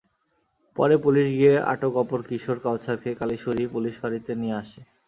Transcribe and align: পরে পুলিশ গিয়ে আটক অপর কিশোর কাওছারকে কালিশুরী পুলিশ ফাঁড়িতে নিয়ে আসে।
পরে 0.77 0.95
পুলিশ 0.97 1.27
গিয়ে 1.37 1.53
আটক 1.71 1.93
অপর 1.95 2.19
কিশোর 2.29 2.57
কাওছারকে 2.65 3.09
কালিশুরী 3.19 3.63
পুলিশ 3.67 3.93
ফাঁড়িতে 4.01 4.31
নিয়ে 4.41 4.55
আসে। 4.61 4.79